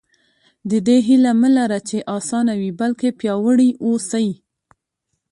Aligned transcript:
د 0.69 0.71
دې 0.87 0.97
هیله 1.07 1.31
مه 1.41 1.49
لره 1.57 1.79
چې 1.89 1.97
اسانه 2.17 2.53
وي 2.59 2.71
بلکې 2.81 3.09
پیاوړي 3.19 3.69
اوسئ. 3.85 4.27